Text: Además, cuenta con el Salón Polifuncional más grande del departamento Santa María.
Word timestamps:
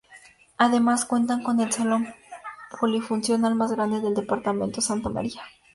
Además, 0.57 1.05
cuenta 1.05 1.43
con 1.43 1.59
el 1.59 1.71
Salón 1.71 2.07
Polifuncional 2.79 3.53
más 3.53 3.71
grande 3.71 4.01
del 4.01 4.15
departamento 4.15 4.81
Santa 4.81 5.09
María. 5.09 5.43